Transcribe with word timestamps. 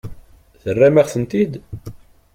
Terram-aɣ-tent-id? 0.61 1.53